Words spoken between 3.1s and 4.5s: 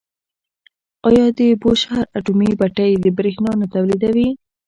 بریښنا نه تولیدوي؟